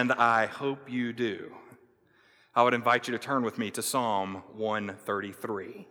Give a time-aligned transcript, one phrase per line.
[0.00, 1.52] and I hope you do.
[2.54, 5.86] I would invite you to turn with me to Psalm 133.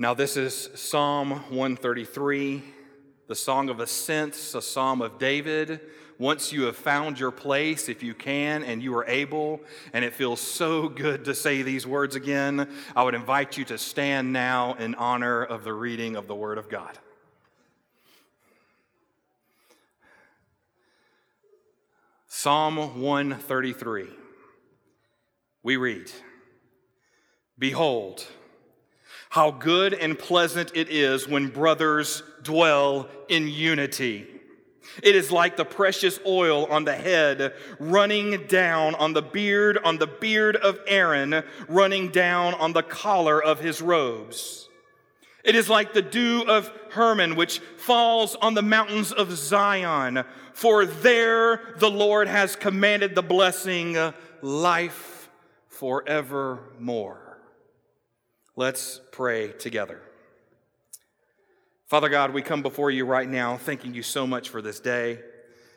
[0.00, 2.64] Now, this is Psalm 133,
[3.28, 5.80] the Song of Ascents, a psalm of David.
[6.18, 9.60] Once you have found your place, if you can and you are able,
[9.92, 13.78] and it feels so good to say these words again, I would invite you to
[13.78, 16.98] stand now in honor of the reading of the Word of God.
[22.42, 24.08] Psalm 133.
[25.62, 26.10] We read
[27.58, 28.26] Behold,
[29.28, 34.26] how good and pleasant it is when brothers dwell in unity.
[35.02, 39.98] It is like the precious oil on the head running down on the beard, on
[39.98, 44.66] the beard of Aaron, running down on the collar of his robes.
[45.44, 50.24] It is like the dew of Hermon, which falls on the mountains of Zion.
[50.52, 55.28] For there the Lord has commanded the blessing, uh, life
[55.68, 57.38] forevermore.
[58.56, 60.00] Let's pray together.
[61.86, 65.18] Father God, we come before you right now thanking you so much for this day.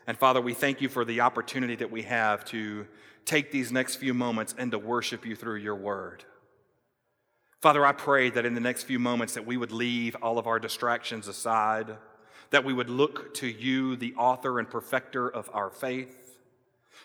[0.06, 2.86] And Father, we thank you for the opportunity that we have to
[3.26, 6.26] take these next few moments and to worship you through your word.
[7.64, 10.48] Father, I pray that in the next few moments that we would leave all of
[10.48, 11.96] our distractions aside,
[12.50, 16.42] that we would look to you, the author and perfecter of our faith,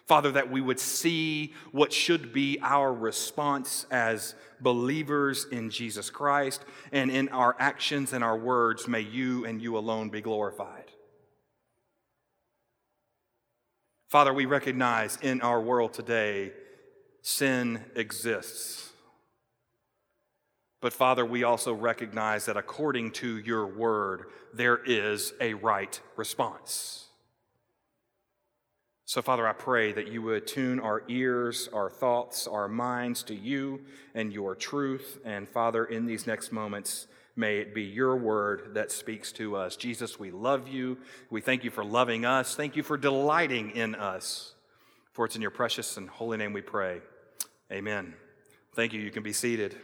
[0.04, 6.64] Father, that we would see what should be our response as believers in Jesus Christ,
[6.90, 10.90] and in our actions and our words, may you and you alone be glorified.
[14.08, 16.50] Father, we recognize in our world today
[17.22, 18.87] sin exists.
[20.80, 27.06] But Father, we also recognize that according to your word, there is a right response.
[29.04, 33.34] So, Father, I pray that you would tune our ears, our thoughts, our minds to
[33.34, 33.80] you
[34.14, 35.18] and your truth.
[35.24, 39.76] And, Father, in these next moments, may it be your word that speaks to us.
[39.76, 40.98] Jesus, we love you.
[41.30, 42.54] We thank you for loving us.
[42.54, 44.52] Thank you for delighting in us.
[45.12, 47.00] For it's in your precious and holy name we pray.
[47.72, 48.12] Amen.
[48.74, 49.00] Thank you.
[49.00, 49.74] You can be seated.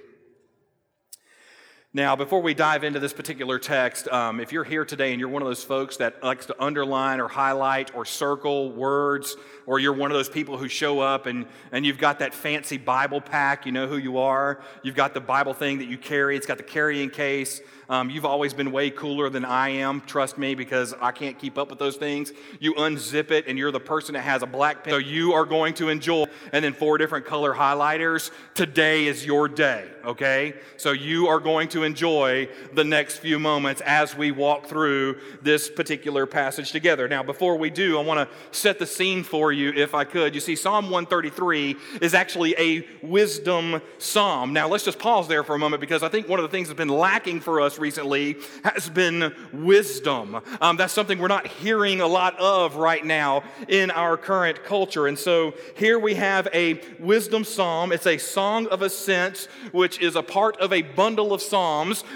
[1.97, 5.29] Now, before we dive into this particular text, um, if you're here today and you're
[5.29, 9.93] one of those folks that likes to underline or highlight or circle words, or you're
[9.93, 13.65] one of those people who show up and, and you've got that fancy Bible pack,
[13.65, 14.61] you know who you are.
[14.83, 17.61] You've got the Bible thing that you carry, it's got the carrying case.
[17.89, 21.59] Um, you've always been way cooler than I am, trust me, because I can't keep
[21.59, 22.33] up with those things.
[22.59, 24.93] You unzip it, and you're the person that has a black pen.
[24.93, 28.31] So you are going to enjoy, and then four different color highlighters.
[28.55, 30.55] Today is your day, okay?
[30.77, 35.71] So you are going to enjoy the next few moments as we walk through this
[35.71, 37.09] particular passage together.
[37.09, 40.35] Now, before we do, I want to set the scene for you, if I could.
[40.35, 44.53] You see, Psalm 133 is actually a wisdom psalm.
[44.53, 46.69] Now, let's just pause there for a moment because I think one of the things
[46.69, 50.41] that's been lacking for us recently has been wisdom.
[50.61, 55.07] Um, that's something we're not hearing a lot of right now in our current culture.
[55.07, 57.93] And so here we have a wisdom psalm.
[57.93, 61.74] It's a song of ascent, which is a part of a bundle of psalms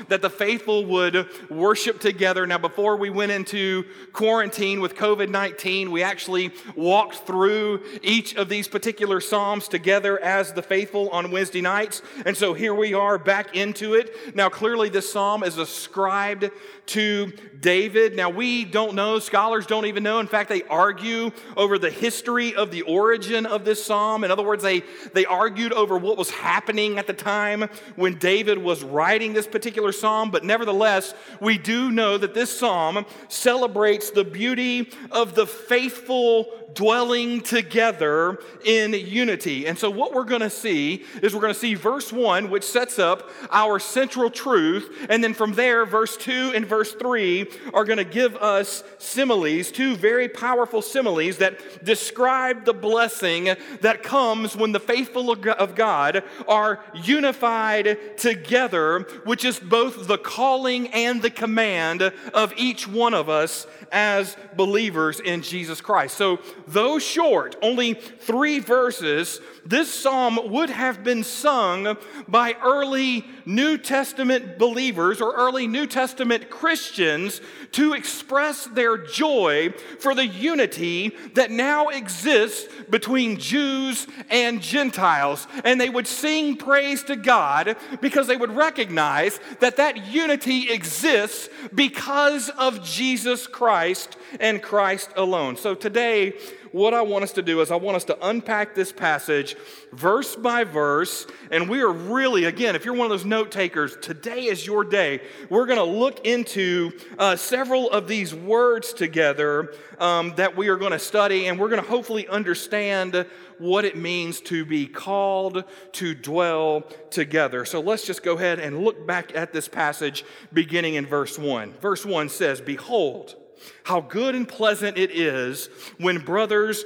[0.08, 2.46] that the faithful would worship together.
[2.46, 8.48] Now, before we went into quarantine with COVID 19, we actually walked through each of
[8.48, 12.02] these particular psalms together as the faithful on Wednesday nights.
[12.24, 14.34] And so here we are back into it.
[14.34, 16.50] Now, clearly, this psalm is ascribed
[16.86, 18.16] to David.
[18.16, 20.20] Now, we don't know, scholars don't even know.
[20.20, 24.24] In fact, they argue over the history of the origin of this psalm.
[24.24, 24.82] In other words, they,
[25.12, 29.92] they argued over what was happening at the time when David was writing this particular
[29.92, 30.30] psalm.
[30.30, 37.40] But nevertheless, we do know that this psalm celebrates the beauty of the faithful dwelling
[37.40, 39.66] together in unity.
[39.66, 42.64] And so, what we're going to see is we're going to see verse 1, which
[42.64, 45.06] sets up our central truth.
[45.08, 49.70] And then from there, verse 2 and verse 3 are going to give us similes,
[49.70, 56.22] two very powerful similes that describe the blessing that comes when the faithful of God
[56.46, 62.00] are unified together, which is both the calling and the command
[62.32, 66.16] of each one of us as believers in Jesus Christ.
[66.16, 73.76] So, though short, only three verses, this psalm would have been sung by early New
[73.76, 77.42] Testament believers or early New Testament Christians
[77.72, 85.46] to express their joy for the unity that now exists between Jews and Gentiles.
[85.64, 89.17] And they would sing praise to God because they would recognize
[89.60, 95.56] that that unity exists because of Jesus Christ and Christ alone.
[95.56, 96.34] So today,
[96.72, 99.56] what I want us to do is I want us to unpack this passage
[99.92, 101.26] verse by verse.
[101.50, 104.84] And we are really, again, if you're one of those note takers, today is your
[104.84, 105.20] day.
[105.50, 110.76] We're going to look into uh, several of these words together um, that we are
[110.76, 113.26] going to study, and we're going to hopefully understand
[113.58, 117.64] what it means to be called to dwell together.
[117.64, 121.74] So let's just go ahead and look back at this passage beginning in verse 1.
[121.80, 123.36] Verse 1 says, Behold,
[123.84, 125.68] how good and pleasant it is
[125.98, 126.84] when brothers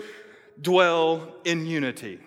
[0.60, 2.18] dwell in unity.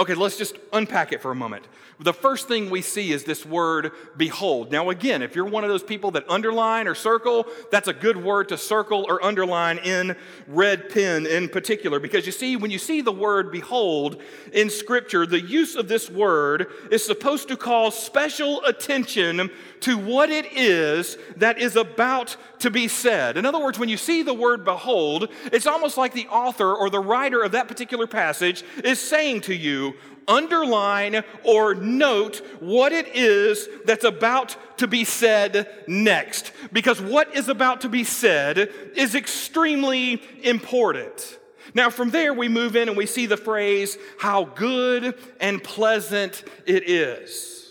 [0.00, 1.66] Okay, let's just unpack it for a moment.
[2.00, 4.72] The first thing we see is this word behold.
[4.72, 8.16] Now, again, if you're one of those people that underline or circle, that's a good
[8.16, 10.16] word to circle or underline in
[10.48, 12.00] red pen in particular.
[12.00, 14.20] Because you see, when you see the word behold
[14.52, 19.50] in Scripture, the use of this word is supposed to call special attention
[19.80, 23.36] to what it is that is about to be said.
[23.36, 26.90] In other words, when you see the word behold, it's almost like the author or
[26.90, 29.94] the writer of that particular passage is saying to you,
[30.26, 36.52] underline or note what it is that's about to be said next.
[36.72, 41.38] Because what is about to be said is extremely important.
[41.74, 46.44] Now, from there, we move in and we see the phrase, how good and pleasant
[46.66, 47.63] it is.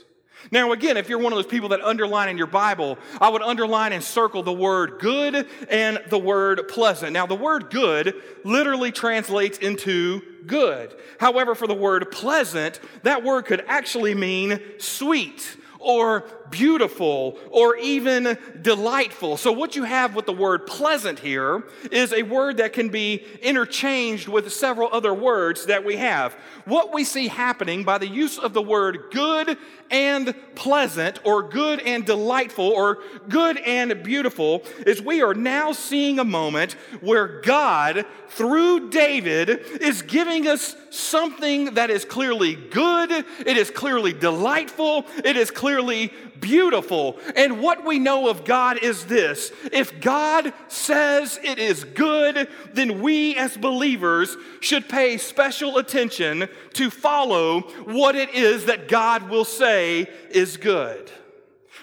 [0.53, 3.41] Now, again, if you're one of those people that underline in your Bible, I would
[3.41, 7.11] underline and circle the word good and the word pleasant.
[7.11, 8.13] Now, the word good
[8.43, 10.95] literally translates into good.
[11.19, 16.21] However, for the word pleasant, that word could actually mean sweet or
[16.53, 19.35] beautiful or even delightful.
[19.37, 23.25] So, what you have with the word pleasant here is a word that can be
[23.41, 26.33] interchanged with several other words that we have.
[26.65, 29.57] What we see happening by the use of the word good
[29.89, 32.99] and pleasant, or good and delightful, or
[33.29, 39.49] good and beautiful, is we are now seeing a moment where God, through David,
[39.81, 46.11] is giving us something that is clearly good, it is clearly delightful, it is clearly
[46.43, 47.17] beautiful.
[47.35, 53.01] And what we know of God is this if God says it is good, then
[53.01, 59.45] we as believers should pay special attention to follow what it is that God will
[59.45, 61.09] say is good.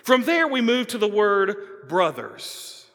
[0.04, 2.86] From there, we move to the word brothers.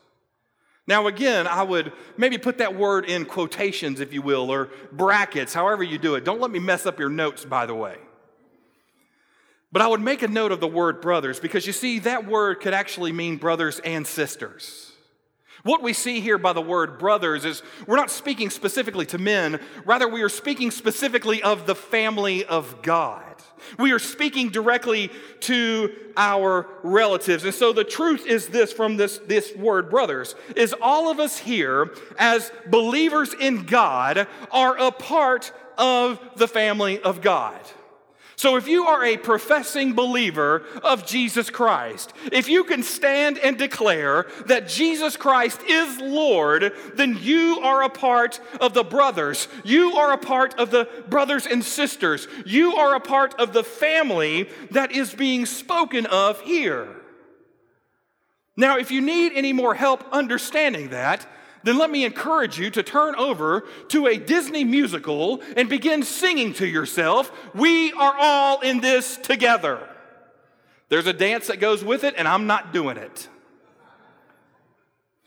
[0.88, 5.54] Now, again, I would maybe put that word in quotations, if you will, or brackets,
[5.54, 6.24] however you do it.
[6.24, 7.98] Don't let me mess up your notes, by the way.
[9.72, 12.62] But I would make a note of the word brothers because you see, that word
[12.62, 14.94] could actually mean brothers and sisters.
[15.64, 19.60] What we see here by the word brothers is we're not speaking specifically to men,
[19.84, 23.24] rather, we are speaking specifically of the family of God.
[23.80, 25.10] We are speaking directly
[25.42, 27.46] to our relatives.
[27.46, 31.40] And so the truth is this from this, this word, brothers, is all of us
[31.40, 37.60] here as believers in God are a part of the family of God.
[38.38, 43.58] So, if you are a professing believer of Jesus Christ, if you can stand and
[43.58, 49.48] declare that Jesus Christ is Lord, then you are a part of the brothers.
[49.64, 52.28] You are a part of the brothers and sisters.
[52.46, 56.90] You are a part of the family that is being spoken of here.
[58.58, 61.26] Now, if you need any more help understanding that,
[61.66, 66.54] then let me encourage you to turn over to a Disney musical and begin singing
[66.54, 69.90] to yourself, We are all in this together.
[70.90, 73.28] There's a dance that goes with it, and I'm not doing it.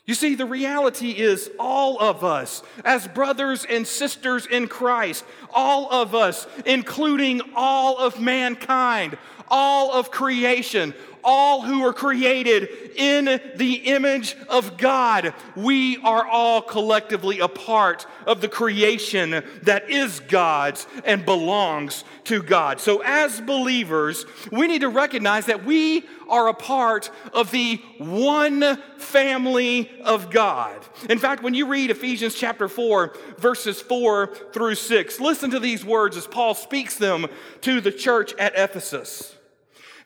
[0.06, 5.92] You see, the reality is all of us, as brothers and sisters in Christ, all
[5.92, 10.94] of us, including all of mankind, all of creation,
[11.24, 15.34] all who are created in the image of God.
[15.56, 22.42] We are all collectively a part of the creation that is God's and belongs to
[22.42, 22.80] God.
[22.80, 28.76] So, as believers, we need to recognize that we are a part of the one
[28.98, 30.84] family of God.
[31.08, 35.84] In fact, when you read Ephesians chapter 4, verses 4 through 6, listen to these
[35.84, 37.26] words as Paul speaks them
[37.62, 39.37] to the church at Ephesus.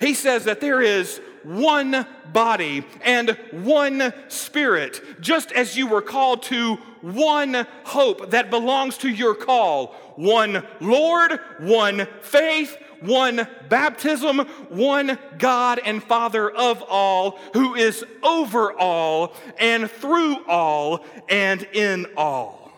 [0.03, 6.43] He says that there is one body and one spirit, just as you were called
[6.45, 15.19] to one hope that belongs to your call one Lord, one faith, one baptism, one
[15.39, 22.73] God and Father of all, who is over all and through all and in all.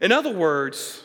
[0.00, 1.03] In other words,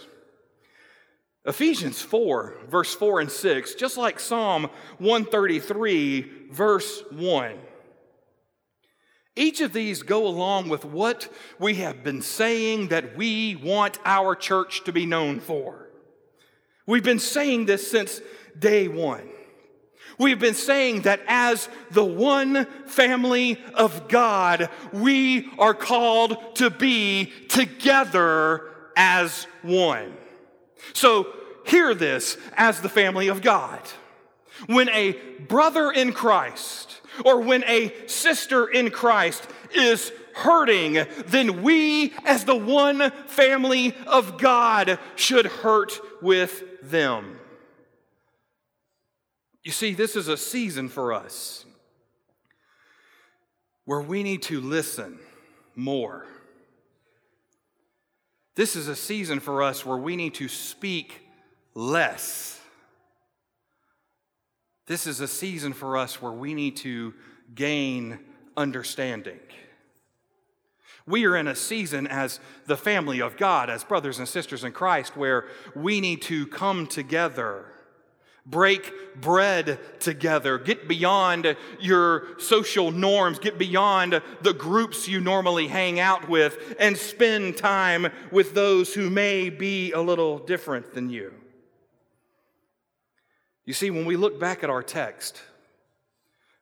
[1.45, 7.57] Ephesians 4, verse 4 and 6, just like Psalm 133, verse 1.
[9.35, 14.35] Each of these go along with what we have been saying that we want our
[14.35, 15.87] church to be known for.
[16.85, 18.21] We've been saying this since
[18.57, 19.29] day one.
[20.17, 27.31] We've been saying that as the one family of God, we are called to be
[27.47, 28.63] together
[28.97, 30.13] as one.
[30.93, 31.27] So
[31.65, 33.81] hear this as the family of God.
[34.67, 35.13] When a
[35.47, 42.55] brother in Christ or when a sister in Christ is hurting, then we, as the
[42.55, 47.39] one family of God, should hurt with them.
[49.63, 51.65] You see, this is a season for us
[53.85, 55.19] where we need to listen
[55.75, 56.25] more.
[58.59, 61.21] This is a season for us where we need to speak
[61.75, 62.59] less.
[64.85, 67.13] This is a season for us where we need to
[67.55, 68.19] gain
[68.57, 69.39] understanding.
[71.07, 74.73] We are in a season as the family of God, as brothers and sisters in
[74.73, 77.63] Christ, where we need to come together,
[78.49, 78.91] break
[79.21, 86.27] bread together, get beyond your social norms, get beyond the groups you normally hang out
[86.29, 91.33] with, and spend time with those who may be a little different than you.
[93.65, 95.41] You see, when we look back at our text,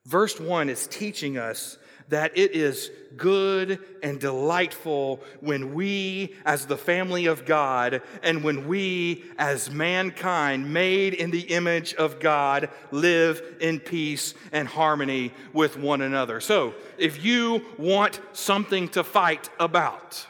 [0.06, 1.78] verse 1 is teaching us
[2.10, 8.68] that it is good and delightful when we, as the family of God, and when
[8.68, 15.78] we, as mankind made in the image of God, live in peace and harmony with
[15.78, 16.40] one another.
[16.40, 20.26] So, if you want something to fight about,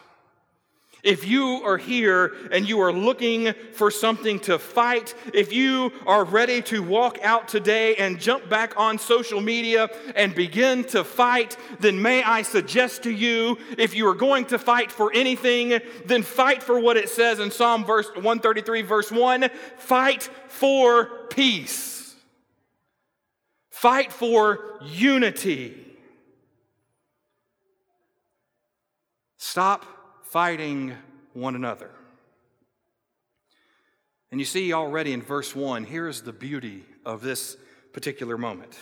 [1.08, 6.26] if you are here and you are looking for something to fight, if you are
[6.26, 11.56] ready to walk out today and jump back on social media and begin to fight,
[11.80, 16.24] then may I suggest to you if you are going to fight for anything, then
[16.24, 22.16] fight for what it says in Psalm verse 133 verse 1, fight for peace.
[23.70, 25.86] Fight for unity.
[29.38, 29.97] Stop
[30.32, 30.94] fighting
[31.34, 31.92] one another.
[34.32, 37.56] And you see already in verse 1, here's the beauty of this
[37.94, 38.78] particular moment.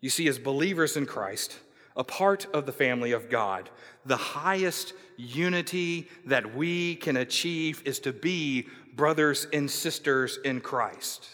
[0.00, 1.58] You see, as believers in Christ,
[1.96, 3.68] a part of the family of God,
[4.06, 11.28] the highest unity that we can achieve is to be brothers and sisters in Christ.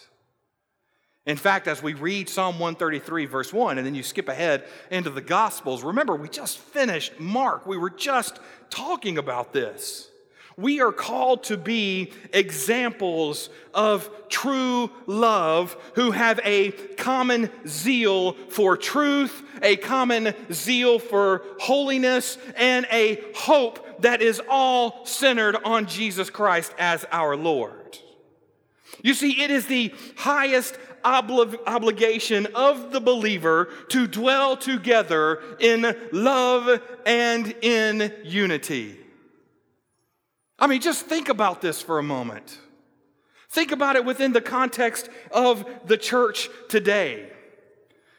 [1.25, 5.09] In fact, as we read Psalm 133, verse 1, and then you skip ahead into
[5.09, 7.65] the Gospels, remember, we just finished Mark.
[7.65, 8.39] We were just
[8.69, 10.09] talking about this.
[10.57, 18.77] We are called to be examples of true love who have a common zeal for
[18.77, 26.29] truth, a common zeal for holiness, and a hope that is all centered on Jesus
[26.29, 27.99] Christ as our Lord.
[29.03, 35.95] You see, it is the highest obli- obligation of the believer to dwell together in
[36.11, 38.97] love and in unity.
[40.59, 42.59] I mean, just think about this for a moment.
[43.49, 47.29] Think about it within the context of the church today.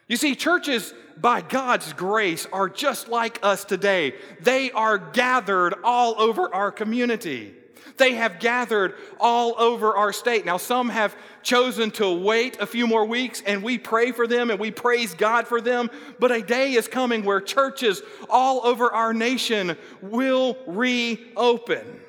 [0.07, 4.15] You see, churches, by God's grace, are just like us today.
[4.39, 7.53] They are gathered all over our community.
[7.97, 10.45] They have gathered all over our state.
[10.45, 14.49] Now, some have chosen to wait a few more weeks, and we pray for them
[14.49, 15.89] and we praise God for them.
[16.19, 22.01] But a day is coming where churches all over our nation will reopen.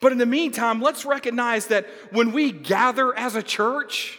[0.00, 4.18] But in the meantime, let's recognize that when we gather as a church,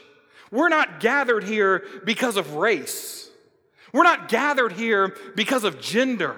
[0.51, 3.29] we're not gathered here because of race.
[3.91, 6.35] We're not gathered here because of gender.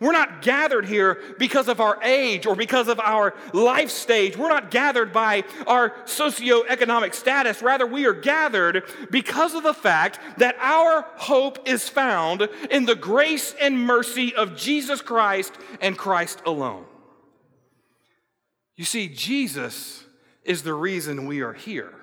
[0.00, 4.36] We're not gathered here because of our age or because of our life stage.
[4.36, 7.62] We're not gathered by our socioeconomic status.
[7.62, 12.94] Rather, we are gathered because of the fact that our hope is found in the
[12.94, 16.84] grace and mercy of Jesus Christ and Christ alone.
[18.76, 20.04] You see, Jesus
[20.44, 21.94] is the reason we are here.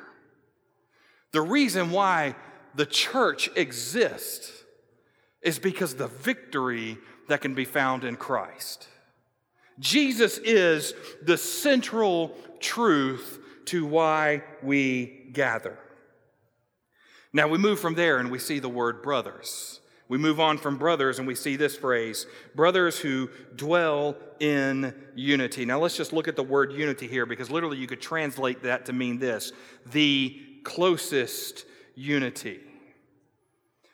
[1.31, 2.35] The reason why
[2.75, 4.51] the church exists
[5.41, 8.87] is because the victory that can be found in Christ.
[9.79, 15.77] Jesus is the central truth to why we gather.
[17.31, 19.79] Now we move from there and we see the word brothers.
[20.07, 25.65] We move on from brothers and we see this phrase brothers who dwell in unity.
[25.65, 28.85] Now let's just look at the word unity here because literally you could translate that
[28.85, 29.53] to mean this
[29.91, 31.65] the closest
[31.95, 32.59] unity.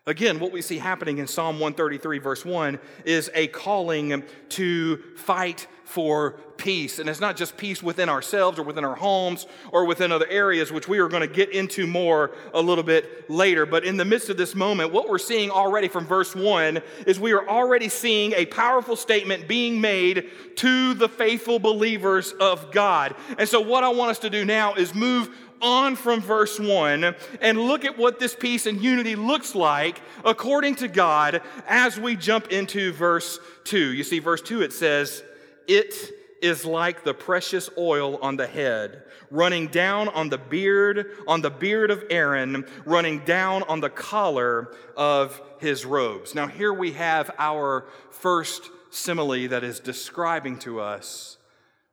[0.10, 5.68] Again, what we see happening in Psalm 133, verse 1, is a calling to fight
[5.84, 6.98] for peace.
[6.98, 10.72] And it's not just peace within ourselves or within our homes or within other areas,
[10.72, 13.68] which we are going to get into more a little bit later.
[13.68, 17.20] But in the midst of this moment, what we're seeing already from verse 1 is
[17.20, 23.16] we are already seeing a powerful statement being made to the faithful believers of God.
[23.38, 25.30] And so, what I want us to do now is move
[25.62, 30.76] on from verse 1 and look at what this peace and unity looks like according
[30.76, 33.94] to God as we jump into verse 2.
[33.94, 35.24] You see, verse 2 it says,
[35.68, 35.94] It
[36.42, 41.50] is like the precious oil on the head, running down on the beard, on the
[41.50, 46.34] beard of Aaron, running down on the collar of his robes.
[46.34, 51.38] Now, here we have our first simile that is describing to us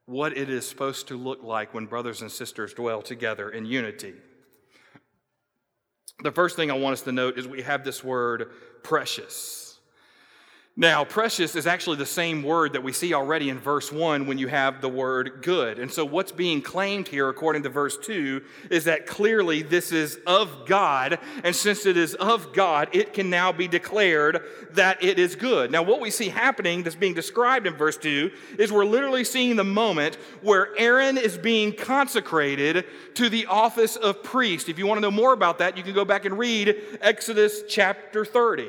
[0.07, 4.15] what it is supposed to look like when brothers and sisters dwell together in unity.
[6.23, 8.51] The first thing I want us to note is we have this word
[8.83, 9.66] precious.
[10.79, 14.37] Now, precious is actually the same word that we see already in verse 1 when
[14.37, 15.79] you have the word good.
[15.79, 20.19] And so, what's being claimed here, according to verse 2, is that clearly this is
[20.27, 21.19] of God.
[21.45, 24.43] And since it is of God, it can now be declared
[24.73, 25.71] that it is good.
[25.71, 29.57] Now, what we see happening that's being described in verse 2 is we're literally seeing
[29.57, 34.69] the moment where Aaron is being consecrated to the office of priest.
[34.69, 37.63] If you want to know more about that, you can go back and read Exodus
[37.67, 38.69] chapter 30.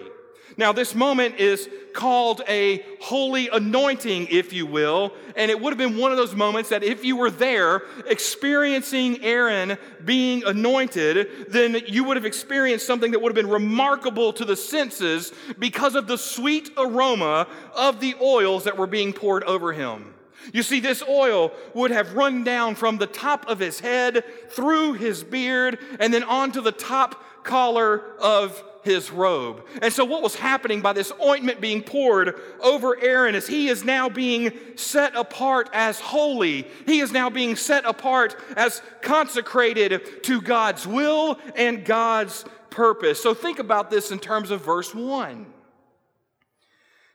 [0.58, 5.78] Now, this moment is called a holy anointing, if you will, and it would have
[5.78, 11.80] been one of those moments that if you were there experiencing Aaron being anointed, then
[11.86, 16.08] you would have experienced something that would have been remarkable to the senses because of
[16.08, 20.16] the sweet aroma of the oils that were being poured over him.
[20.54, 24.94] You see, this oil would have run down from the top of his head, through
[24.94, 29.65] his beard, and then onto the top collar of his robe.
[29.82, 33.84] And so, what was happening by this ointment being poured over Aaron is he is
[33.84, 36.65] now being set apart as holy.
[36.86, 43.21] He is now being set apart as consecrated to God's will and God's purpose.
[43.21, 45.45] So, think about this in terms of verse 1.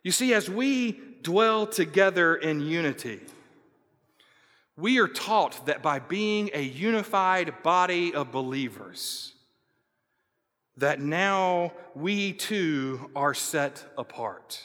[0.03, 3.21] You see, as we dwell together in unity,
[4.77, 9.33] we are taught that by being a unified body of believers,
[10.77, 14.65] that now we too are set apart.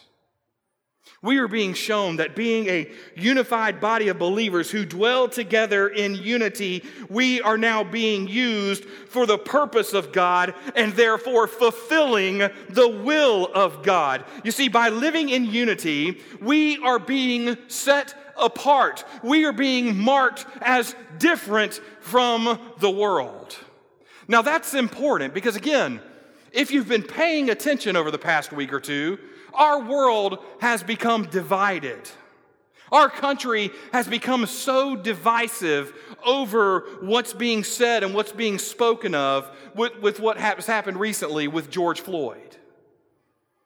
[1.22, 6.16] We are being shown that being a unified body of believers who dwell together in
[6.16, 12.38] unity, we are now being used for the purpose of God and therefore fulfilling
[12.70, 14.26] the will of God.
[14.44, 19.04] You see, by living in unity, we are being set apart.
[19.24, 23.58] We are being marked as different from the world.
[24.28, 26.02] Now, that's important because, again,
[26.52, 29.20] if you've been paying attention over the past week or two,
[29.54, 32.10] our world has become divided.
[32.92, 35.94] Our country has become so divisive
[36.26, 41.48] over what's being said and what's being spoken of with, with what has happened recently
[41.48, 42.58] with George Floyd.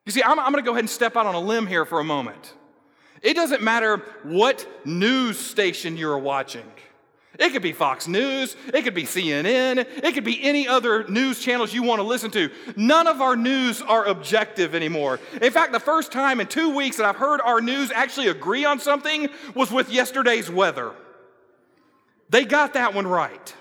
[0.06, 1.86] You see, I'm, I'm going to go ahead and step out on a limb here
[1.86, 2.54] for a moment.
[3.22, 6.70] It doesn't matter what news station you're watching.
[7.40, 11.40] It could be Fox News, it could be CNN, it could be any other news
[11.40, 12.50] channels you want to listen to.
[12.76, 15.20] None of our news are objective anymore.
[15.42, 18.66] In fact, the first time in two weeks that I've heard our news actually agree
[18.66, 20.92] on something was with yesterday's weather.
[22.30, 23.56] They got that one right.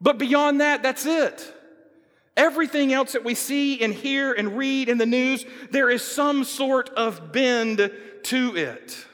[0.00, 1.54] But beyond that, that's it.
[2.36, 6.44] Everything else that we see and hear and read in the news, there is some
[6.44, 7.90] sort of bend
[8.24, 9.06] to it.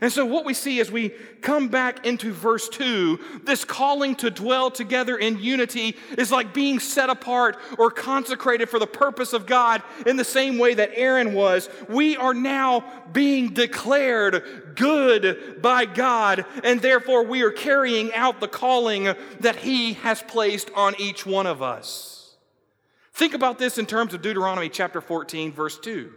[0.00, 1.10] And so, what we see as we
[1.42, 6.78] come back into verse 2, this calling to dwell together in unity is like being
[6.80, 11.34] set apart or consecrated for the purpose of God in the same way that Aaron
[11.34, 11.68] was.
[11.88, 18.48] We are now being declared good by God, and therefore we are carrying out the
[18.48, 22.36] calling that He has placed on each one of us.
[23.12, 26.14] Think about this in terms of Deuteronomy chapter 14, verse 2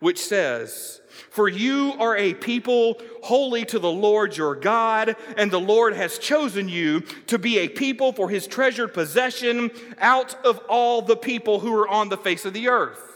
[0.00, 0.99] which says,
[1.30, 6.18] For you are a people holy to the Lord your God, and the Lord has
[6.18, 11.60] chosen you to be a people for his treasured possession out of all the people
[11.60, 13.09] who are on the face of the earth.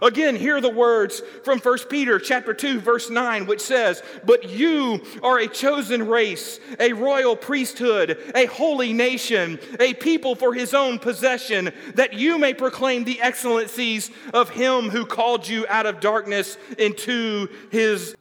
[0.00, 5.00] Again, hear the words from 1 Peter chapter 2 verse 9 which says, "But you
[5.22, 10.98] are a chosen race, a royal priesthood, a holy nation, a people for his own
[11.00, 16.56] possession, that you may proclaim the excellencies of him who called you out of darkness
[16.78, 18.14] into his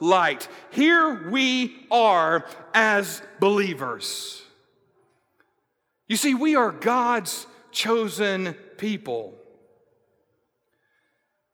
[0.00, 4.42] light." Here we are as believers.
[6.08, 9.38] You see, we are God's chosen people.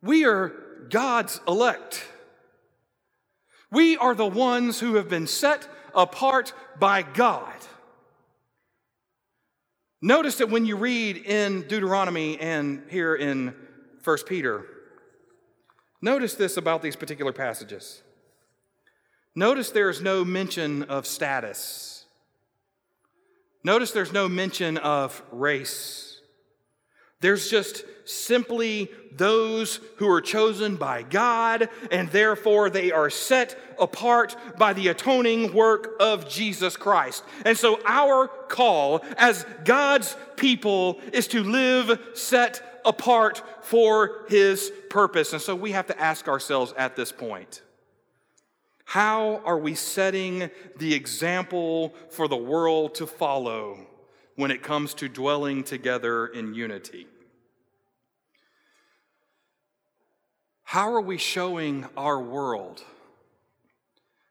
[0.02, 0.52] We are
[0.88, 2.04] God's elect.
[3.70, 7.54] We are the ones who have been set apart by God.
[10.02, 13.54] Notice that when you read in Deuteronomy and here in
[14.02, 14.64] 1 Peter,
[16.00, 18.02] notice this about these particular passages.
[19.34, 22.06] Notice there's no mention of status.
[23.62, 26.20] Notice there's no mention of race.
[27.20, 34.36] There's just simply those who are chosen by God, and therefore they are set apart
[34.58, 37.24] by the atoning work of Jesus Christ.
[37.44, 45.32] And so, our call as God's people is to live set apart for His purpose.
[45.32, 47.62] And so, we have to ask ourselves at this point
[48.90, 53.78] how are we setting the example for the world to follow
[54.34, 57.06] when it comes to dwelling together in unity?
[60.70, 62.80] How are we showing our world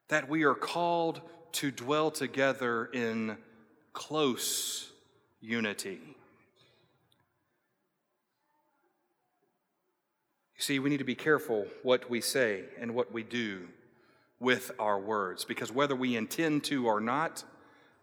[0.08, 1.20] that we are called
[1.52, 3.36] to dwell together in
[3.92, 4.90] close
[5.42, 6.00] unity?
[10.56, 13.68] You see, we need to be careful what we say and what we do
[14.40, 17.44] with our words because whether we intend to or not,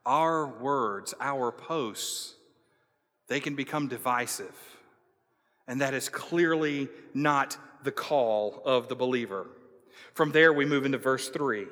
[0.05, 2.35] our words, our posts,
[3.29, 4.55] they can become divisive.
[5.67, 9.47] And that is clearly not the call of the believer.
[10.15, 11.67] From there, we move into verse 3.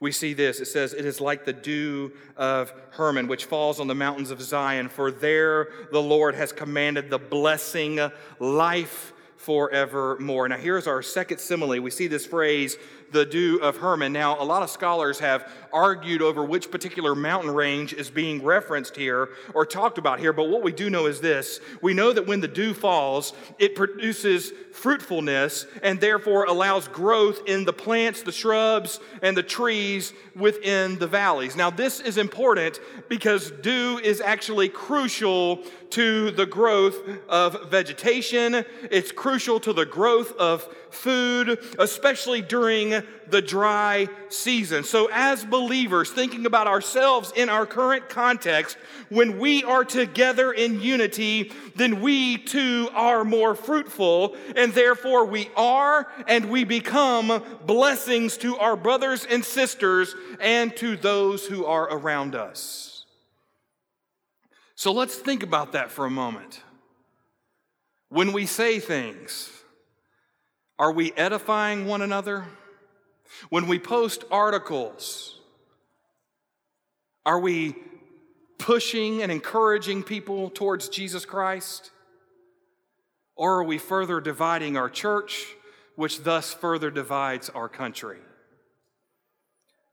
[0.00, 0.60] We see this.
[0.60, 4.40] It says, It is like the dew of Hermon, which falls on the mountains of
[4.40, 8.00] Zion, for there the Lord has commanded the blessing,
[8.38, 10.48] life forevermore.
[10.48, 11.80] Now, here's our second simile.
[11.80, 12.76] We see this phrase,
[13.12, 14.12] the dew of Hermon.
[14.12, 18.96] Now, a lot of scholars have argued over which particular mountain range is being referenced
[18.96, 22.26] here or talked about here, but what we do know is this we know that
[22.26, 28.32] when the dew falls, it produces fruitfulness and therefore allows growth in the plants, the
[28.32, 31.56] shrubs, and the trees within the valleys.
[31.56, 36.96] Now, this is important because dew is actually crucial to the growth
[37.28, 44.84] of vegetation, it's crucial to the growth of food, especially during the dry season.
[44.84, 48.76] So, as believers, thinking about ourselves in our current context,
[49.08, 55.50] when we are together in unity, then we too are more fruitful, and therefore we
[55.56, 61.92] are and we become blessings to our brothers and sisters and to those who are
[61.92, 63.04] around us.
[64.74, 66.62] So, let's think about that for a moment.
[68.08, 69.50] When we say things,
[70.80, 72.46] are we edifying one another?
[73.48, 75.38] When we post articles,
[77.24, 77.76] are we
[78.58, 81.90] pushing and encouraging people towards Jesus Christ?
[83.36, 85.46] Or are we further dividing our church,
[85.96, 88.18] which thus further divides our country?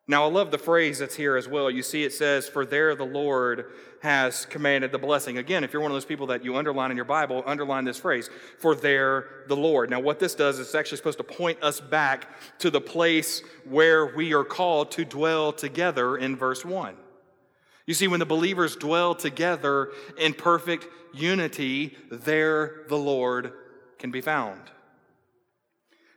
[0.09, 1.69] Now, I love the phrase that's here as well.
[1.69, 3.65] You see, it says, For there the Lord
[4.01, 5.37] has commanded the blessing.
[5.37, 7.97] Again, if you're one of those people that you underline in your Bible, underline this
[7.97, 9.89] phrase, For there the Lord.
[9.89, 13.41] Now, what this does is it's actually supposed to point us back to the place
[13.65, 16.95] where we are called to dwell together in verse 1.
[17.85, 23.51] You see, when the believers dwell together in perfect unity, there the Lord
[23.99, 24.61] can be found.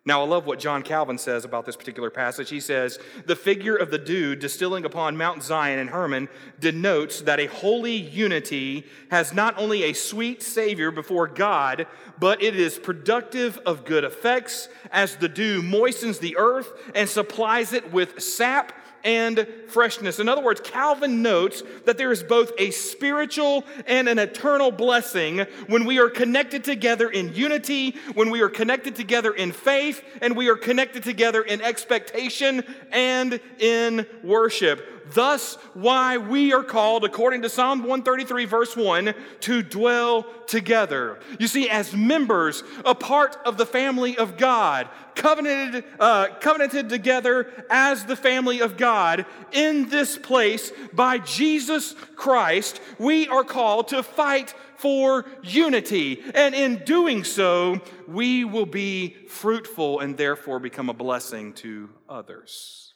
[0.06, 2.48] Now, I love what John Calvin says about this particular passage.
[2.48, 7.38] He says, The figure of the dew distilling upon Mount Zion and Hermon denotes that
[7.38, 11.86] a holy unity has not only a sweet Savior before God,
[12.18, 17.74] but it is productive of good effects as the dew moistens the earth and supplies
[17.74, 18.72] it with sap
[19.04, 20.18] and freshness.
[20.18, 25.46] In other words, Calvin notes that there is both a spiritual and an eternal blessing
[25.66, 30.36] when we are connected together in unity, when we are connected together in faith, and
[30.36, 34.99] we are connected together in expectation and in worship.
[35.12, 41.20] Thus, why we are called, according to Psalm 133, verse 1, to dwell together.
[41.38, 47.50] You see, as members, a part of the family of God, covenanted, uh, covenanted together
[47.70, 54.02] as the family of God in this place by Jesus Christ, we are called to
[54.02, 56.22] fight for unity.
[56.34, 62.89] And in doing so, we will be fruitful and therefore become a blessing to others.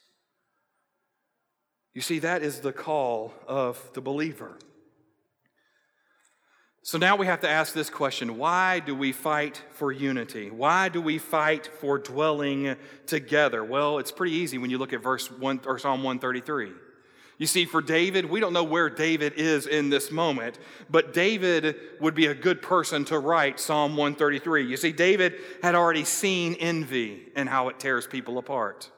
[1.94, 4.58] You see, that is the call of the believer.
[6.82, 10.50] So now we have to ask this question why do we fight for unity?
[10.50, 12.76] Why do we fight for dwelling
[13.06, 13.64] together?
[13.64, 16.72] Well, it's pretty easy when you look at verse 1 or Psalm 133.
[17.38, 20.58] You see, for David, we don't know where David is in this moment,
[20.90, 24.66] but David would be a good person to write Psalm 133.
[24.66, 28.90] You see, David had already seen envy and how it tears people apart.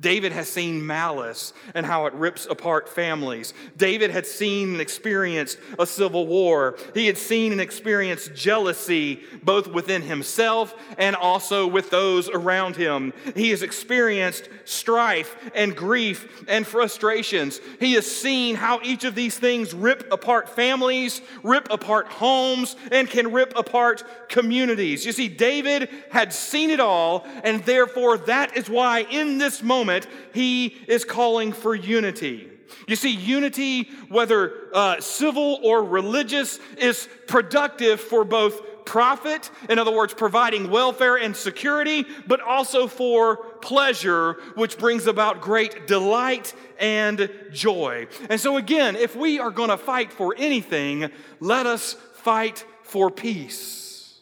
[0.00, 3.52] David has seen malice and how it rips apart families.
[3.76, 6.78] David had seen and experienced a civil war.
[6.94, 13.12] He had seen and experienced jealousy both within himself and also with those around him.
[13.34, 17.60] He has experienced strife and grief and frustrations.
[17.80, 23.10] He has seen how each of these things rip apart families, rip apart homes, and
[23.10, 25.04] can rip apart communities.
[25.04, 29.87] You see, David had seen it all, and therefore that is why in this moment,
[29.88, 32.48] moment, he is calling for unity.
[32.86, 39.90] You see, unity, whether uh, civil or religious, is productive for both profit, in other
[39.90, 47.30] words, providing welfare and security, but also for pleasure, which brings about great delight and
[47.52, 48.06] joy.
[48.28, 53.10] And so, again, if we are going to fight for anything, let us fight for
[53.10, 54.20] peace.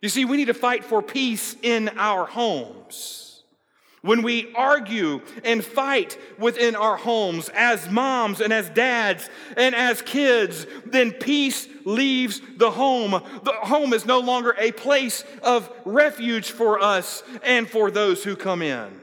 [0.00, 3.27] You see, we need to fight for peace in our homes.
[4.08, 10.00] When we argue and fight within our homes as moms and as dads and as
[10.00, 13.10] kids, then peace leaves the home.
[13.42, 18.34] The home is no longer a place of refuge for us and for those who
[18.34, 18.98] come in.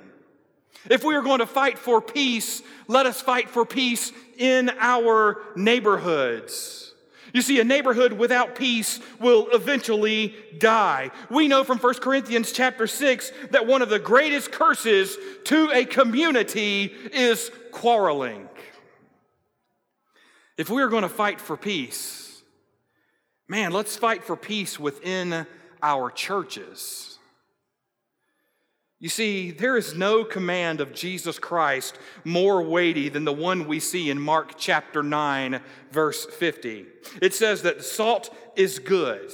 [0.89, 5.39] If we are going to fight for peace, let us fight for peace in our
[5.55, 6.84] neighborhoods.
[7.35, 11.11] You see, a neighborhood without peace will eventually die.
[11.29, 15.83] We know from 1 Corinthians chapter 6 that one of the greatest curses to a
[15.83, 18.47] community is quarreling.
[20.57, 22.41] If we are going to fight for peace,
[23.49, 25.45] man, let's fight for peace within
[25.83, 27.14] our churches.
[29.05, 33.79] You see, there is no command of Jesus Christ more weighty than the one we
[33.79, 36.87] see in Mark chapter 9, verse 50.
[37.21, 39.31] It says that salt is good.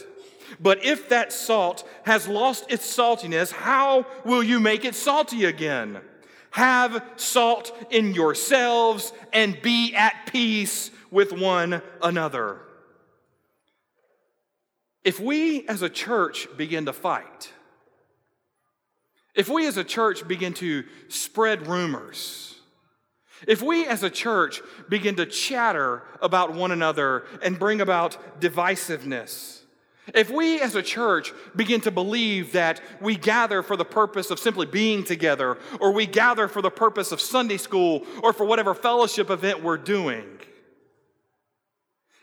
[0.60, 6.02] But if that salt has lost its saltiness, how will you make it salty again?
[6.50, 12.60] Have salt in yourselves and be at peace with one another.
[15.06, 17.54] If we as a church begin to fight,
[19.36, 22.56] if we as a church begin to spread rumors,
[23.48, 29.62] if we as a church begin to chatter about one another and bring about divisiveness,
[30.14, 34.40] if we as a church begin to believe that we gather for the purpose of
[34.40, 38.74] simply being together, or we gather for the purpose of Sunday school, or for whatever
[38.74, 40.26] fellowship event we're doing,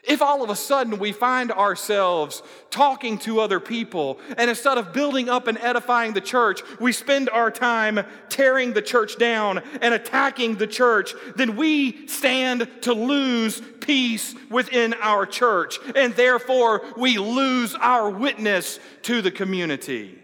[0.09, 2.41] if all of a sudden we find ourselves
[2.71, 7.29] talking to other people, and instead of building up and edifying the church, we spend
[7.29, 13.61] our time tearing the church down and attacking the church, then we stand to lose
[13.81, 20.17] peace within our church, and therefore we lose our witness to the community.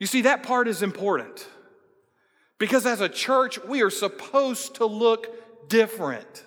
[0.00, 1.46] You see, that part is important
[2.58, 6.44] because as a church, we are supposed to look different.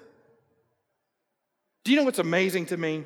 [1.85, 3.03] Do you know what's amazing to me?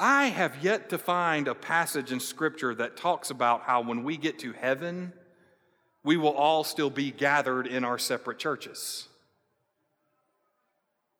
[0.00, 4.16] I have yet to find a passage in Scripture that talks about how when we
[4.16, 5.12] get to heaven,
[6.02, 9.06] we will all still be gathered in our separate churches.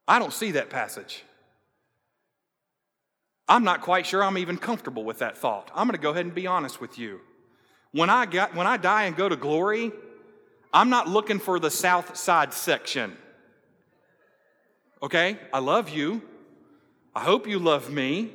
[0.06, 1.22] I don't see that passage.
[3.46, 5.70] I'm not quite sure I'm even comfortable with that thought.
[5.74, 7.20] I'm going to go ahead and be honest with you.
[7.92, 9.92] When I, got, when I die and go to glory,
[10.72, 13.16] I'm not looking for the south side section.
[15.02, 15.38] Okay?
[15.52, 16.22] I love you.
[17.14, 18.32] I hope you love me.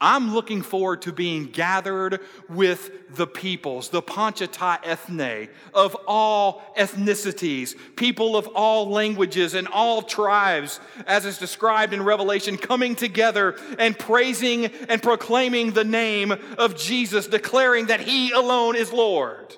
[0.00, 6.62] I'm looking forward to being gathered with the peoples, the panta ta ethne of all
[6.76, 13.56] ethnicities, people of all languages and all tribes, as is described in Revelation, coming together
[13.76, 19.56] and praising and proclaiming the name of Jesus, declaring that He alone is Lord.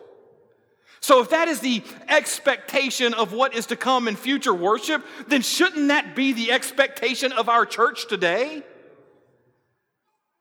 [1.03, 5.41] So, if that is the expectation of what is to come in future worship, then
[5.41, 8.63] shouldn't that be the expectation of our church today?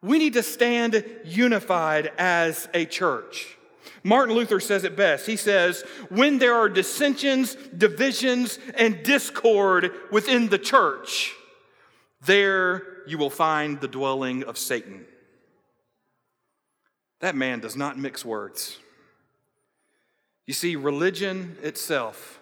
[0.02, 3.58] We need to stand unified as a church.
[4.04, 5.26] Martin Luther says it best.
[5.26, 11.34] He says, When there are dissensions, divisions, and discord within the church,
[12.22, 15.06] there you will find the dwelling of Satan.
[17.20, 18.78] That man does not mix words.
[20.50, 22.40] You see, religion itself,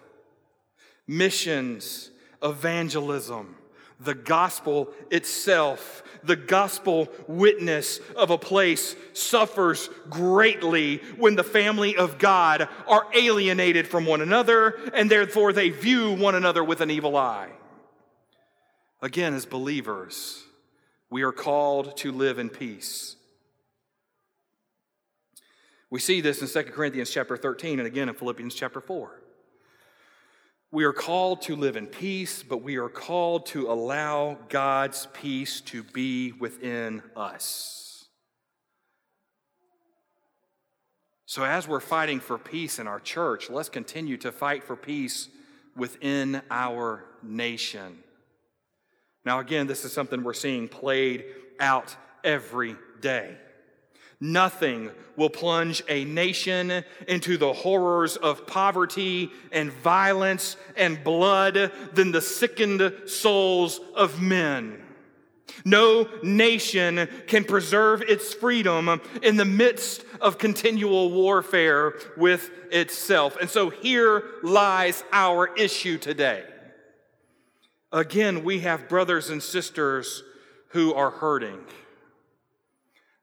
[1.06, 2.10] missions,
[2.42, 3.54] evangelism,
[4.00, 12.16] the gospel itself, the gospel witness of a place suffers greatly when the family of
[12.16, 17.14] God are alienated from one another and therefore they view one another with an evil
[17.14, 17.50] eye.
[19.02, 20.44] Again, as believers,
[21.10, 23.17] we are called to live in peace.
[25.90, 29.22] We see this in 2 Corinthians chapter 13 and again in Philippians chapter 4.
[30.70, 35.62] We are called to live in peace, but we are called to allow God's peace
[35.62, 38.04] to be within us.
[41.24, 45.28] So, as we're fighting for peace in our church, let's continue to fight for peace
[45.74, 47.98] within our nation.
[49.24, 51.24] Now, again, this is something we're seeing played
[51.60, 53.36] out every day.
[54.20, 62.12] Nothing will plunge a nation into the horrors of poverty and violence and blood than
[62.12, 64.82] the sickened souls of men.
[65.64, 73.36] No nation can preserve its freedom in the midst of continual warfare with itself.
[73.40, 76.44] And so here lies our issue today.
[77.92, 80.22] Again, we have brothers and sisters
[80.68, 81.60] who are hurting.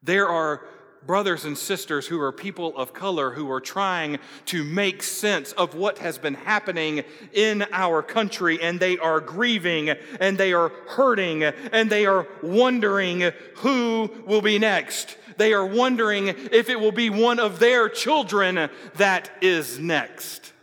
[0.02, 0.62] There are
[1.06, 5.76] brothers and sisters who are people of color who are trying to make sense of
[5.76, 9.90] what has been happening in our country, and they are grieving
[10.20, 15.18] and they are hurting and they are wondering who will be next.
[15.38, 20.54] They are wondering if it will be one of their children that is next.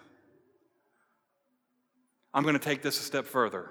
[2.34, 3.70] I'm going to take this a step further.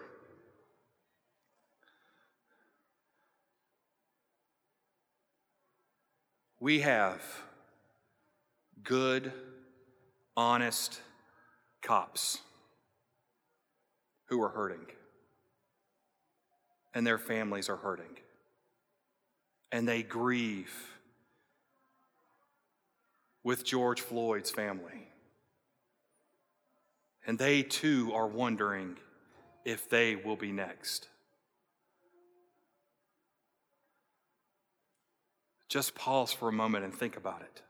[6.62, 7.24] We have
[8.84, 9.34] good,
[10.38, 11.02] honest
[11.82, 12.38] cops
[14.26, 14.86] who are hurting,
[16.93, 18.15] and their families are hurting,
[19.71, 20.71] and they grieve
[23.43, 25.08] with George Floyd's family.
[27.26, 28.97] And they too are wondering
[29.65, 31.08] if they will be next.
[35.71, 37.62] Just pause for a moment and think about it.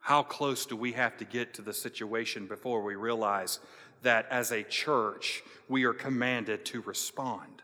[0.00, 3.58] How close do we have to get to the situation before we realize
[4.02, 7.62] that as a church, we are commanded to respond?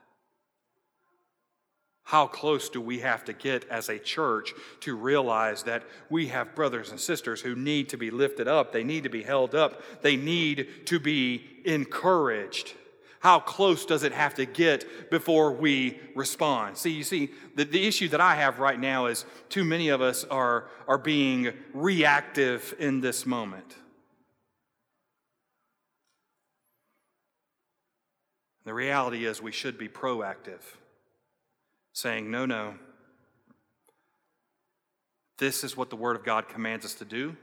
[2.05, 6.55] How close do we have to get as a church to realize that we have
[6.55, 8.73] brothers and sisters who need to be lifted up?
[8.73, 9.83] They need to be held up.
[10.01, 12.73] They need to be encouraged.
[13.21, 16.79] How close does it have to get before we respond?
[16.79, 20.01] See, you see, the, the issue that I have right now is too many of
[20.01, 23.77] us are, are being reactive in this moment.
[28.65, 30.63] The reality is we should be proactive,
[31.93, 32.75] saying, no, no,
[35.37, 37.37] this is what the Word of God commands us to do.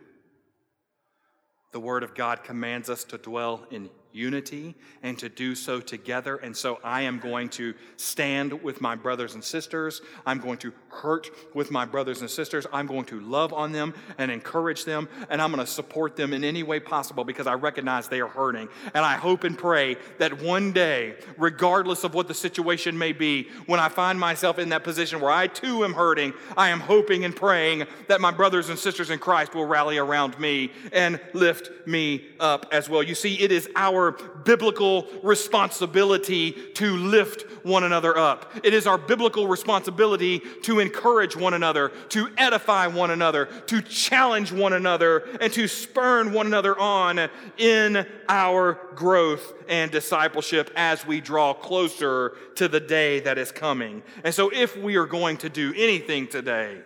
[1.71, 6.37] The Word of God commands us to dwell in unity and to do so together.
[6.37, 10.01] And so I am going to stand with my brothers and sisters.
[10.25, 12.65] I'm going to hurt with my brothers and sisters.
[12.73, 15.07] I'm going to love on them and encourage them.
[15.29, 18.27] And I'm going to support them in any way possible because I recognize they are
[18.27, 18.67] hurting.
[18.93, 23.49] And I hope and pray that one day, regardless of what the situation may be,
[23.67, 27.23] when I find myself in that position where I too am hurting, I am hoping
[27.23, 31.69] and praying that my brothers and sisters in Christ will rally around me and lift
[31.87, 33.03] me up as well.
[33.03, 33.69] You see, it is
[34.11, 38.51] biblical responsibility to lift one another up.
[38.63, 44.51] It is our biblical responsibility to encourage one another, to edify one another, to challenge
[44.51, 51.21] one another, and to spurn one another on in our growth and discipleship as we
[51.21, 54.03] draw closer to the day that is coming.
[54.23, 56.79] And so, if we are going to do anything today,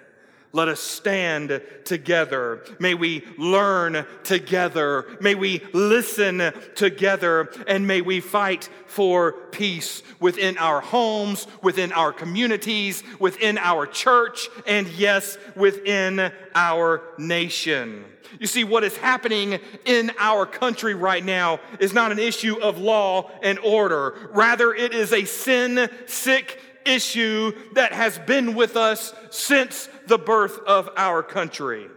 [0.54, 2.64] Let us stand together.
[2.78, 5.06] May we learn together.
[5.22, 7.50] May we listen together.
[7.68, 14.50] And may we fight for peace within our homes, within our communities, within our church,
[14.68, 18.04] and yes, within our nation.
[18.40, 22.78] You see, what is happening in our country right now is not an issue of
[22.78, 24.30] law and order.
[24.32, 30.60] Rather, it is a sin sick issue that has been with us since the birth
[30.68, 31.88] of our country.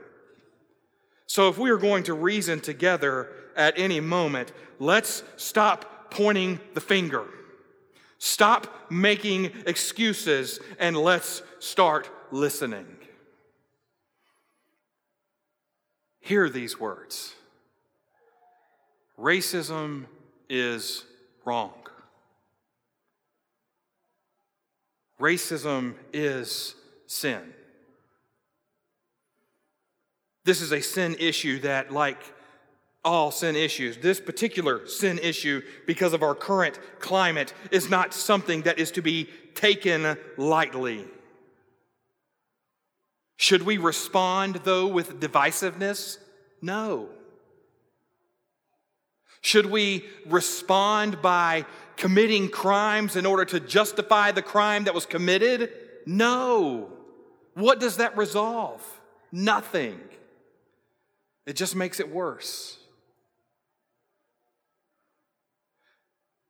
[1.27, 6.81] So, if we are going to reason together at any moment, let's stop pointing the
[6.81, 7.25] finger.
[8.19, 12.87] Stop making excuses and let's start listening.
[16.21, 17.35] Hear these words
[19.19, 20.07] Racism
[20.49, 21.05] is
[21.45, 21.75] wrong.
[25.21, 26.75] Racism is
[27.07, 27.43] sin.
[30.45, 32.21] This is a sin issue that, like
[33.05, 38.63] all sin issues, this particular sin issue, because of our current climate, is not something
[38.63, 41.05] that is to be taken lightly.
[43.37, 46.19] Should we respond, though, with divisiveness?
[46.63, 47.09] No.
[49.41, 55.73] Should we respond by committing crimes in order to justify the crime that was committed?
[56.07, 56.91] No.
[57.55, 58.83] What does that resolve?
[59.33, 60.01] Nothing.
[61.47, 62.79] It just makes it worse.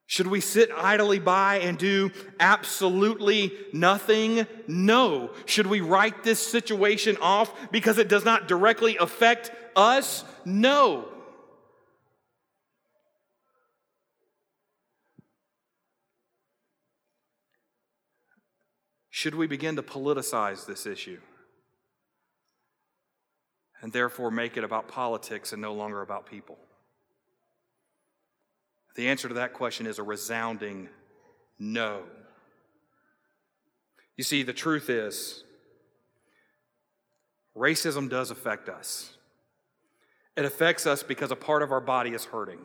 [0.07, 4.47] Should we sit idly by and do absolutely nothing?
[4.68, 5.30] No.
[5.47, 10.24] Should we write this situation off because it does not directly affect us?
[10.45, 11.09] No.
[19.25, 21.18] Should we begin to politicize this issue
[23.81, 26.59] and therefore make it about politics and no longer about people?
[28.97, 30.91] The answer to that question is a resounding
[31.59, 32.03] no.
[34.18, 35.43] You see, the truth is,
[37.57, 39.16] racism does affect us.
[40.37, 42.61] It affects us because a part of our body is hurting.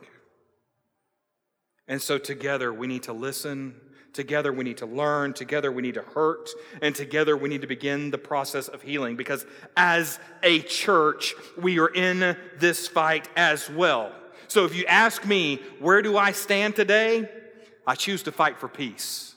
[1.88, 3.80] And so, together, we need to listen
[4.12, 5.32] Together we need to learn.
[5.32, 6.50] Together we need to hurt.
[6.82, 9.46] And together we need to begin the process of healing because
[9.76, 14.12] as a church, we are in this fight as well.
[14.48, 17.30] So if you ask me, where do I stand today?
[17.86, 19.29] I choose to fight for peace.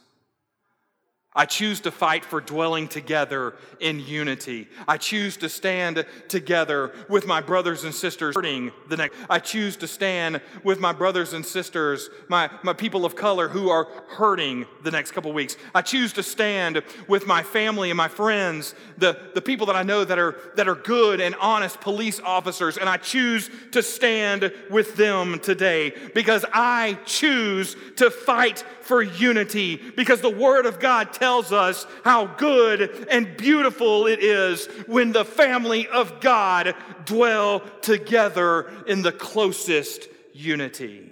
[1.36, 4.68] I choose to fight for dwelling together in unity.
[4.88, 9.18] I choose to stand together with my brothers and sisters hurting the next.
[9.30, 13.70] I choose to stand with my brothers and sisters, my, my people of color who
[13.70, 15.58] are hurting the next couple weeks.
[15.74, 19.84] I choose to stand with my family and my friends, the, the people that I
[19.84, 24.54] know that are, that are good and honest police officers, and I choose to stand
[24.70, 31.14] with them today because I choose to fight for unity because the Word of God
[31.24, 38.70] tells us how good and beautiful it is when the family of God dwell together
[38.88, 41.10] in the closest unity.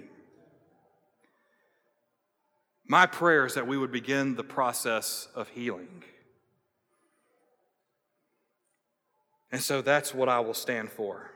[2.86, 6.04] My prayer is that we would begin the process of healing.
[9.50, 11.30] And so that's what I will stand for.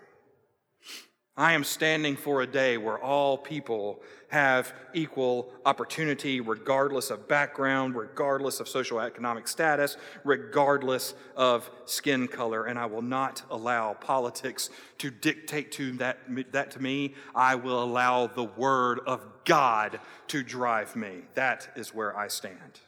[1.39, 7.95] I am standing for a day where all people have equal opportunity, regardless of background,
[7.95, 12.65] regardless of social economic status, regardless of skin color.
[12.65, 16.19] And I will not allow politics to dictate to that,
[16.53, 17.15] that to me.
[17.35, 21.21] I will allow the Word of God to drive me.
[21.35, 22.81] That is where I stand.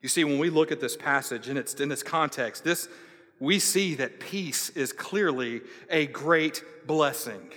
[0.00, 2.88] You see, when we look at this passage in its, in its context, this
[3.40, 7.50] we see that peace is clearly a great blessing.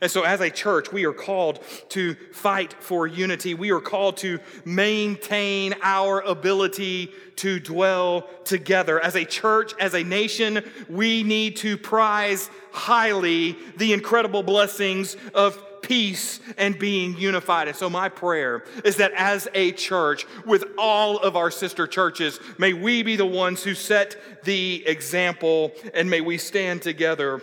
[0.00, 3.52] And so, as a church, we are called to fight for unity.
[3.52, 8.98] We are called to maintain our ability to dwell together.
[8.98, 15.62] As a church, as a nation, we need to prize highly the incredible blessings of
[15.84, 17.68] peace and being unified.
[17.68, 22.40] And so, my prayer is that as a church, with all of our sister churches,
[22.58, 27.42] may we be the ones who set the example and may we stand together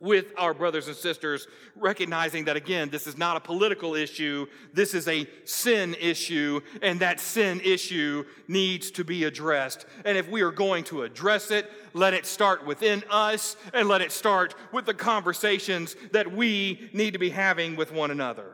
[0.00, 4.92] with our brothers and sisters, recognizing that again, this is not a political issue, this
[4.92, 9.86] is a sin issue, and that sin issue needs to be addressed.
[10.04, 14.02] And if we are going to address it, let it start within us and let
[14.02, 18.52] it start with the conversations that we need to be having with one another.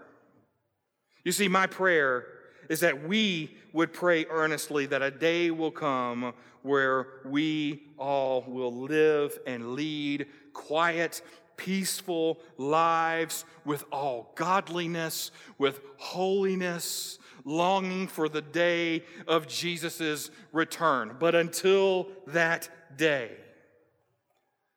[1.24, 2.26] You see, my prayer
[2.68, 8.72] is that we would pray earnestly that a day will come where we all will
[8.72, 11.22] live and lead quiet,
[11.56, 21.16] peaceful lives with all godliness, with holiness, longing for the day of Jesus' return.
[21.18, 23.32] But until that day,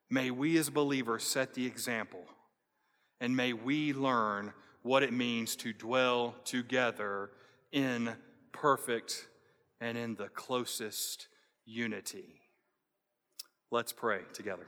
[0.10, 2.24] may we as believers set the example
[3.20, 7.32] and may we learn what it means to dwell together
[7.72, 8.16] in
[8.52, 9.28] perfect
[9.82, 11.28] and in the closest
[11.66, 12.42] unity.
[13.72, 14.68] Let's pray together.